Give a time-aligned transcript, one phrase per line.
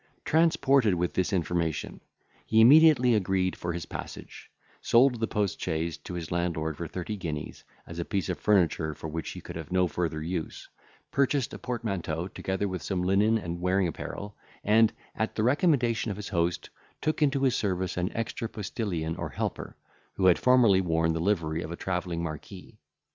[0.25, 2.01] Transported with this information,
[2.47, 4.49] he immediately agreed for his passage,
[4.81, 8.95] sold the post chaise to his landlord for thirty guineas, as a piece of furniture
[8.95, 10.67] for which he could have no further use,
[11.11, 16.17] purchased a portmanteau, together with some linen and wearing apparel, and, at the recommendation of
[16.17, 19.77] his host, took into his service an extra postillion or helper,
[20.13, 22.79] who had formerly worn the livery of a travelling marquis.